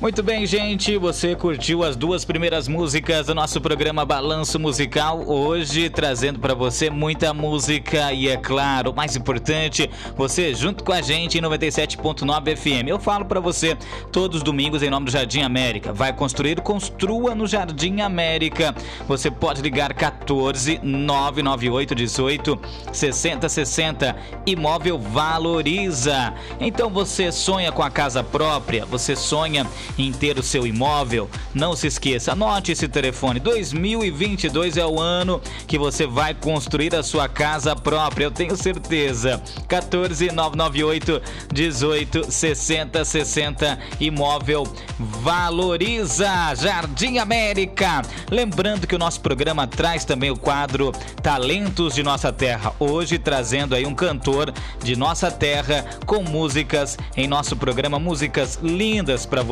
Muito 0.00 0.22
bem, 0.22 0.46
gente. 0.46 0.96
Você 0.96 1.36
curtiu 1.36 1.84
as 1.84 1.94
duas 1.94 2.24
primeiras 2.24 2.66
músicas 2.66 3.26
do 3.26 3.34
nosso 3.34 3.60
programa 3.60 4.02
Balanço 4.02 4.58
Musical. 4.58 5.22
Hoje 5.28 5.90
trazendo 5.90 6.38
para 6.38 6.54
você 6.54 6.88
muita 6.88 7.34
música 7.34 8.10
e, 8.10 8.26
é 8.26 8.38
claro, 8.38 8.92
o 8.92 8.96
mais 8.96 9.14
importante, 9.14 9.90
você 10.16 10.54
junto 10.54 10.82
com 10.84 10.92
a 10.92 11.02
gente 11.02 11.36
em 11.36 11.42
97.9 11.42 12.56
FM. 12.56 12.88
Eu 12.88 12.98
falo 12.98 13.26
para 13.26 13.40
você 13.40 13.76
todos 14.10 14.38
os 14.38 14.42
domingos 14.42 14.82
em 14.82 14.88
nome 14.88 15.04
do 15.04 15.12
Jardim 15.12 15.42
América. 15.42 15.92
Vai 15.92 16.14
construir, 16.14 16.62
construa 16.62 17.34
no 17.34 17.46
Jardim 17.46 18.00
América. 18.00 18.74
Você 19.06 19.30
pode 19.30 19.60
ligar 19.60 19.92
14 19.92 20.80
998 20.82 21.94
18 21.94 22.58
60 22.90 23.48
60. 23.50 24.16
Imóvel 24.46 24.98
valoriza. 24.98 26.32
Então 26.58 26.88
você 26.88 27.30
sonha 27.30 27.70
com 27.70 27.82
a 27.82 27.90
casa 27.90 28.24
própria, 28.24 28.86
você 28.86 29.14
sonha 29.14 29.66
em 29.98 30.12
ter 30.12 30.38
o 30.38 30.42
seu 30.42 30.66
imóvel, 30.66 31.28
não 31.54 31.74
se 31.74 31.86
esqueça, 31.86 32.32
anote 32.32 32.72
esse 32.72 32.88
telefone. 32.88 33.40
2022 33.40 34.76
é 34.76 34.86
o 34.86 35.00
ano 35.00 35.40
que 35.66 35.78
você 35.78 36.06
vai 36.06 36.34
construir 36.34 36.94
a 36.94 37.02
sua 37.02 37.28
casa 37.28 37.74
própria, 37.74 38.24
eu 38.24 38.30
tenho 38.30 38.56
certeza. 38.56 39.42
14 39.68 40.32
998 40.32 41.22
18 41.52 42.30
60 42.30 43.04
60 43.04 43.78
Imóvel 43.98 44.64
Valoriza 44.98 46.54
Jardim 46.54 47.18
América. 47.18 48.02
Lembrando 48.30 48.86
que 48.86 48.94
o 48.94 48.98
nosso 48.98 49.20
programa 49.20 49.66
traz 49.66 50.04
também 50.04 50.30
o 50.30 50.36
quadro 50.36 50.92
Talentos 51.22 51.94
de 51.94 52.02
Nossa 52.02 52.32
Terra. 52.32 52.72
Hoje 52.78 53.18
trazendo 53.18 53.74
aí 53.74 53.86
um 53.86 53.94
cantor 53.94 54.52
de 54.82 54.96
nossa 54.96 55.30
terra 55.30 55.84
com 56.06 56.22
músicas 56.22 56.96
em 57.16 57.26
nosso 57.26 57.56
programa, 57.56 57.98
músicas 57.98 58.58
lindas 58.62 59.26
para 59.26 59.42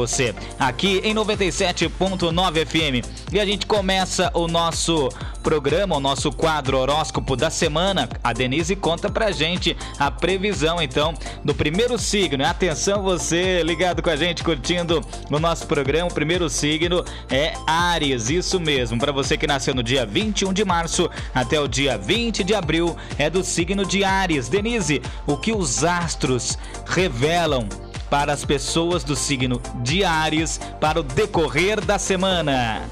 aqui 0.59 1.01
em 1.05 1.15
97.9 1.15 2.67
FM. 2.67 3.07
E 3.33 3.39
a 3.39 3.45
gente 3.45 3.67
começa 3.67 4.31
o 4.35 4.47
nosso 4.47 5.09
programa, 5.43 5.97
o 5.97 6.01
nosso 6.01 6.31
quadro 6.31 6.79
horóscopo 6.79 7.37
da 7.37 7.51
semana. 7.51 8.09
A 8.23 8.33
Denise 8.33 8.77
conta 8.77 9.09
pra 9.09 9.31
gente 9.31 9.77
a 9.99 10.11
previsão 10.11 10.81
então 10.83 11.15
do 11.45 11.55
primeiro 11.55 11.99
signo. 11.99 12.45
Atenção 12.45 13.03
você 13.03 13.63
ligado 13.63 14.03
com 14.03 14.11
a 14.11 14.17
gente 14.17 14.45
curtindo 14.45 15.01
o 15.31 15.39
nosso 15.39 15.67
programa. 15.67 16.09
O 16.09 16.15
primeiro 16.15 16.49
signo 16.51 17.05
é 17.31 17.55
Ares, 17.67 18.31
isso 18.31 18.61
mesmo. 18.61 18.99
Para 18.99 19.13
você 19.13 19.37
que 19.37 19.47
nasceu 19.47 19.75
no 19.75 19.83
dia 19.83 20.05
21 20.05 20.53
de 20.53 20.65
março 20.65 21.09
até 21.35 21.61
o 21.61 21.69
dia 21.69 21.97
20 21.97 22.45
de 22.45 22.55
abril 22.55 22.97
é 23.17 23.31
do 23.31 23.43
signo 23.43 23.85
de 23.85 24.05
Ares. 24.05 24.49
Denise, 24.49 25.01
o 25.27 25.37
que 25.37 25.53
os 25.53 25.85
astros 25.85 26.59
revelam 26.87 27.69
para 28.11 28.33
as 28.33 28.45
pessoas 28.45 29.05
do 29.05 29.15
signo 29.15 29.61
de 29.83 30.05
Ares 30.05 30.61
para 30.81 31.01
o 31.01 31.03
decorrer 31.03 31.81
da 31.85 31.99
semana. 31.99 32.83